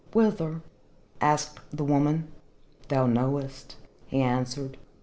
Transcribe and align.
"Whither?" 0.13 0.61
asked 1.21 1.59
the 1.69 1.83
woman. 1.83 2.29
"Thou 2.87 3.05
knowest," 3.05 3.75
he 4.07 4.19
answered. 4.19 4.77